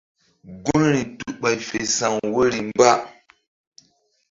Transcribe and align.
Gunri 0.63 1.01
tu 1.17 1.27
ɓay 1.41 1.55
fe 1.67 1.77
sa̧w 1.97 2.15
woyri 2.33 2.59
mba. 2.69 2.89